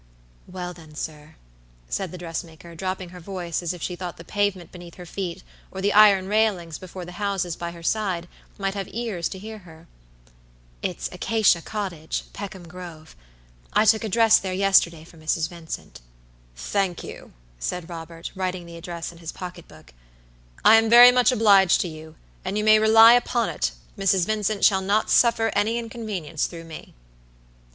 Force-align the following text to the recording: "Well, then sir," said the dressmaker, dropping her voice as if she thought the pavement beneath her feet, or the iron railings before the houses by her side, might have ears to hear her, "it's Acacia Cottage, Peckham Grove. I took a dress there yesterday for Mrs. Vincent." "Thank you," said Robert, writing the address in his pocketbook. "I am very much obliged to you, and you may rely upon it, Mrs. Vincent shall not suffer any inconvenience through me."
"Well, 0.47 0.73
then 0.73 0.95
sir," 0.95 1.35
said 1.87 2.11
the 2.11 2.17
dressmaker, 2.17 2.73
dropping 2.73 3.09
her 3.09 3.19
voice 3.19 3.61
as 3.61 3.71
if 3.71 3.83
she 3.83 3.95
thought 3.95 4.17
the 4.17 4.23
pavement 4.23 4.71
beneath 4.71 4.95
her 4.95 5.05
feet, 5.05 5.43
or 5.69 5.79
the 5.79 5.93
iron 5.93 6.27
railings 6.27 6.79
before 6.79 7.05
the 7.05 7.11
houses 7.21 7.55
by 7.55 7.69
her 7.69 7.83
side, 7.83 8.27
might 8.57 8.73
have 8.73 8.87
ears 8.89 9.29
to 9.29 9.37
hear 9.37 9.59
her, 9.59 9.85
"it's 10.81 11.07
Acacia 11.11 11.61
Cottage, 11.61 12.23
Peckham 12.33 12.67
Grove. 12.67 13.15
I 13.73 13.85
took 13.85 14.03
a 14.03 14.09
dress 14.09 14.39
there 14.39 14.55
yesterday 14.55 15.03
for 15.03 15.17
Mrs. 15.17 15.49
Vincent." 15.49 16.01
"Thank 16.55 17.03
you," 17.03 17.31
said 17.59 17.87
Robert, 17.87 18.31
writing 18.33 18.65
the 18.65 18.77
address 18.77 19.11
in 19.11 19.19
his 19.19 19.31
pocketbook. 19.31 19.93
"I 20.65 20.77
am 20.77 20.89
very 20.89 21.11
much 21.11 21.31
obliged 21.31 21.79
to 21.81 21.87
you, 21.87 22.15
and 22.43 22.57
you 22.57 22.63
may 22.63 22.79
rely 22.79 23.13
upon 23.13 23.49
it, 23.49 23.71
Mrs. 23.95 24.25
Vincent 24.25 24.65
shall 24.65 24.81
not 24.81 25.11
suffer 25.11 25.51
any 25.53 25.77
inconvenience 25.77 26.47
through 26.47 26.63
me." 26.65 26.95